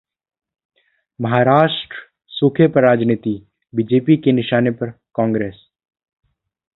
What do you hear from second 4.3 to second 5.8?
निशाने पर कांग्रेस